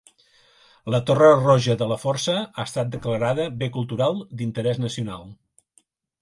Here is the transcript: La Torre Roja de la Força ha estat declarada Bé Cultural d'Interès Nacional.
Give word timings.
La 0.93 0.99
Torre 1.09 1.27
Roja 1.41 1.75
de 1.81 1.87
la 1.91 1.97
Força 2.03 2.37
ha 2.45 2.63
estat 2.69 2.89
declarada 2.97 3.47
Bé 3.61 3.69
Cultural 3.77 4.19
d'Interès 4.41 4.83
Nacional. 4.87 5.31